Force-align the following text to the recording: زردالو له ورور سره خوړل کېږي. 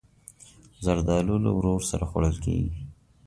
زردالو 0.85 1.35
له 1.45 1.51
ورور 1.57 1.81
سره 1.91 2.03
خوړل 2.09 2.35
کېږي. 2.45 2.73